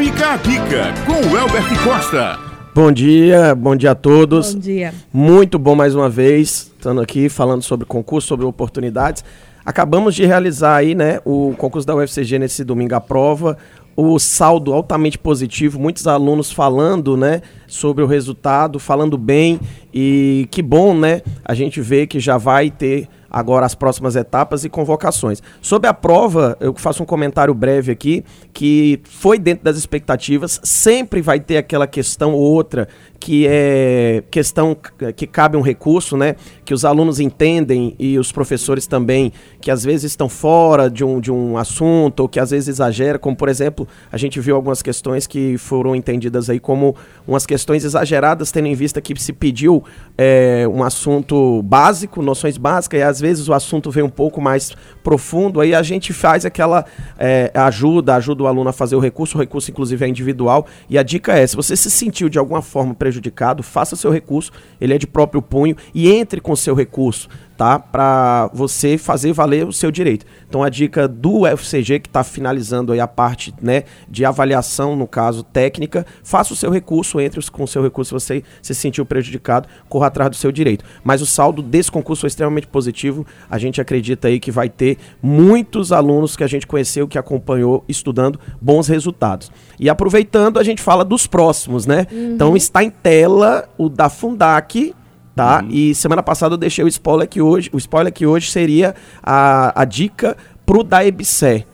[0.00, 2.38] Fica a dica com o Elbert Costa.
[2.74, 4.54] Bom dia, bom dia a todos.
[4.54, 4.94] Bom dia.
[5.12, 9.22] Muito bom mais uma vez, estando aqui falando sobre concurso, sobre oportunidades.
[9.62, 13.58] Acabamos de realizar aí, né, o concurso da UFCG nesse domingo à prova.
[13.94, 19.60] O saldo altamente positivo, muitos alunos falando, né, sobre o resultado, falando bem
[19.92, 24.64] e que bom, né, a gente vê que já vai ter agora as próximas etapas
[24.64, 25.42] e convocações.
[25.62, 31.22] Sobre a prova, eu faço um comentário breve aqui, que foi dentro das expectativas, sempre
[31.22, 32.88] vai ter aquela questão ou outra
[33.20, 34.74] que é questão
[35.14, 36.36] que cabe um recurso, né?
[36.64, 41.20] Que os alunos entendem e os professores também, que às vezes estão fora de um,
[41.20, 44.80] de um assunto, ou que às vezes exagera, como por exemplo, a gente viu algumas
[44.80, 46.96] questões que foram entendidas aí como
[47.28, 49.84] umas questões exageradas, tendo em vista que se pediu
[50.16, 54.72] é, um assunto básico, noções básicas, e às vezes o assunto vem um pouco mais
[55.02, 56.84] profundo, aí a gente faz aquela
[57.18, 60.98] é, ajuda, ajuda o aluno a fazer o recurso, o recurso inclusive é individual, e
[60.98, 64.94] a dica é, se você se sentiu de alguma forma prejudicado, faça seu recurso, ele
[64.94, 67.28] é de próprio punho, e entre com seu recurso
[67.60, 67.78] tá?
[67.78, 70.24] Para você fazer valer o seu direito.
[70.48, 75.06] Então a dica do UFCG que está finalizando aí a parte, né, de avaliação no
[75.06, 79.04] caso técnica, faça o seu recurso, entre com o seu recurso se você se sentiu
[79.04, 80.86] prejudicado, corra atrás do seu direito.
[81.04, 83.09] Mas o saldo desse concurso foi extremamente positivo.
[83.48, 87.84] A gente acredita aí que vai ter muitos alunos que a gente conheceu, que acompanhou
[87.88, 89.50] estudando bons resultados.
[89.78, 92.06] E aproveitando, a gente fala dos próximos, né?
[92.10, 92.34] Uhum.
[92.34, 94.94] Então está em tela o da Fundac,
[95.34, 95.62] tá?
[95.62, 95.70] Uhum.
[95.70, 99.82] E semana passada eu deixei o spoiler que hoje, o spoiler que hoje seria a,
[99.82, 101.66] a dica pro da EBSE.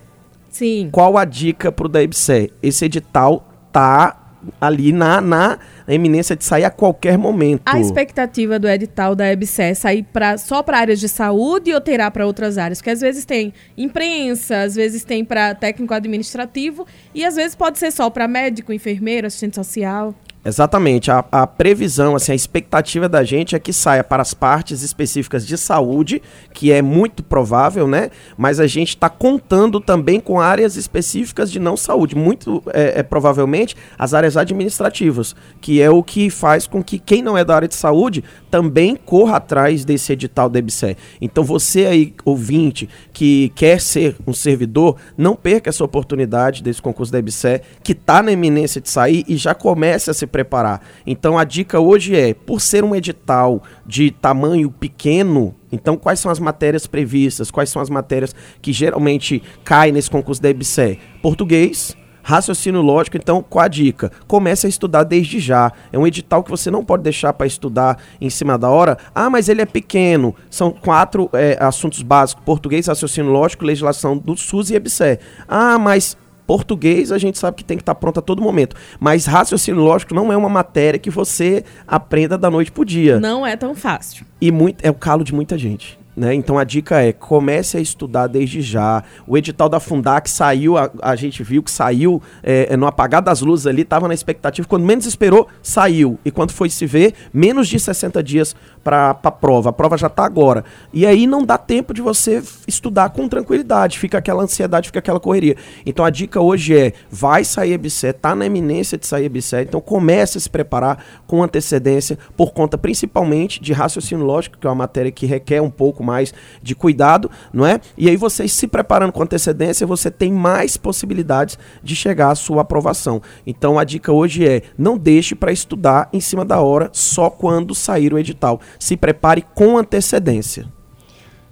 [0.49, 0.89] Sim.
[0.91, 2.53] Qual a dica pro da EBSE?
[2.63, 4.26] Esse edital tá
[4.61, 5.59] ali na, na
[5.89, 7.63] eminência de sair a qualquer momento.
[7.67, 11.81] A expectativa do edital da EBSE é sair pra, só para áreas de saúde ou
[11.81, 12.79] terá para outras áreas?
[12.79, 17.79] Porque às vezes tem imprensa, às vezes tem para técnico administrativo e às vezes pode
[17.79, 20.15] ser só para médico, enfermeiro, assistente social.
[20.47, 21.11] Exatamente.
[21.11, 25.45] A, a, previsão, assim, a expectativa da gente é que saia para as partes específicas
[25.45, 26.23] de saúde,
[26.55, 28.11] que é muito provável, né?
[28.39, 32.15] Mas a gente está contando também com áreas específicas de não saúde.
[32.15, 37.23] Muito é, é, provavelmente as áreas administrativas, que é o que faz com que quem
[37.23, 40.97] não é da área de saúde também corra atrás desse edital da EBSE.
[41.21, 47.11] Então você aí, ouvinte, que quer ser um servidor, não perca essa oportunidade desse concurso
[47.11, 50.83] da EBSE, que está na eminência de sair e já comece a se preparar.
[51.07, 56.31] Então a dica hoje é, por ser um edital de tamanho pequeno, então quais são
[56.31, 57.51] as matérias previstas?
[57.51, 60.99] Quais são as matérias que geralmente caem nesse concurso da EBSE?
[61.23, 64.13] Português, raciocínio lógico, então, qual a dica?
[64.27, 65.73] Comece a estudar desde já.
[65.91, 68.99] É um edital que você não pode deixar para estudar em cima da hora.
[69.15, 70.35] Ah, mas ele é pequeno.
[70.51, 75.19] São quatro é, assuntos básicos: português, raciocínio lógico, legislação do SUS e EBSE.
[75.49, 76.15] Ah, mas
[76.47, 78.77] Português a gente sabe que tem que estar tá pronto a todo momento.
[79.01, 83.19] Mas raciocínio lógico não é uma matéria que você aprenda da noite pro dia.
[83.19, 84.25] Não é tão fácil.
[84.41, 85.99] E muito, é o calo de muita gente.
[86.17, 86.35] Né?
[86.35, 89.05] Então a dica é comece a estudar desde já.
[89.27, 93.43] O edital da Fundac saiu, a, a gente viu que saiu é, no apagar das
[93.43, 94.67] luzes ali, estava na expectativa.
[94.67, 96.19] Quando menos esperou, saiu.
[96.25, 99.69] E quando foi se ver, menos de 60 dias para a prova.
[99.69, 100.65] A prova já está agora.
[100.91, 103.99] E aí não dá tempo de você estudar com tranquilidade.
[103.99, 105.57] Fica aquela ansiedade, fica aquela correria.
[105.85, 109.57] Então a dica hoje é: vai sair EBSE, tá na eminência de sair EBSE.
[109.57, 114.71] Então comece a se preparar com antecedência, por conta principalmente de raciocínio lógico, que é
[114.71, 117.81] uma matéria que requer um pouco mais de cuidado, não é?
[117.99, 122.63] E aí você se preparando com antecedência, você tem mais possibilidades de chegar à sua
[122.63, 123.21] aprovação.
[123.47, 127.75] Então a dica hoje é: não deixe para estudar em cima da hora só quando
[127.75, 128.61] sair o edital.
[128.79, 130.67] Se prepare com antecedência.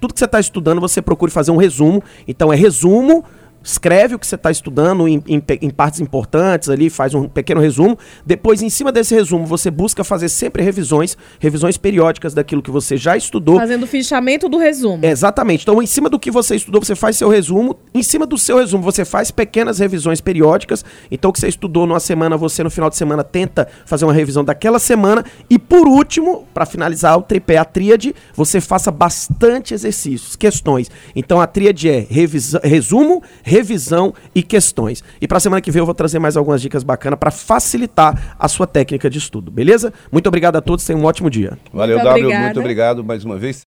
[0.00, 2.02] Tudo que você está estudando, você procure fazer um resumo.
[2.26, 3.24] Então é resumo
[3.64, 7.62] escreve o que você está estudando em, em, em, partes importantes ali, faz um pequeno
[7.62, 7.98] resumo.
[8.24, 12.98] Depois, em cima desse resumo, você busca fazer sempre revisões, revisões periódicas daquilo que você
[12.98, 13.58] já estudou.
[13.58, 15.04] Fazendo o fichamento do resumo.
[15.04, 15.62] Exatamente.
[15.62, 17.76] Então, em cima do que você estudou, você faz seu resumo.
[17.94, 20.84] Em cima do seu resumo, você faz pequenas revisões periódicas.
[21.10, 24.12] Então, o que você estudou numa semana, você no final de semana tenta fazer uma
[24.12, 25.24] revisão daquela semana.
[25.48, 30.90] E por último, para finalizar o tripé, a tríade, você faça bastante exercícios, questões.
[31.16, 32.06] Então, a tríade é
[32.62, 33.53] resumo, revisão
[34.34, 35.04] e questões.
[35.20, 38.34] E para a semana que vem eu vou trazer mais algumas dicas bacanas para facilitar
[38.38, 39.92] a sua técnica de estudo, beleza?
[40.10, 41.56] Muito obrigado a todos, tenham um ótimo dia.
[41.72, 43.62] Valeu, muito W, muito obrigado mais uma vez.